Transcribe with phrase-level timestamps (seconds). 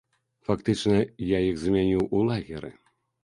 [0.47, 0.95] Фактычна,
[1.35, 2.73] я іх змяніў у лагеры.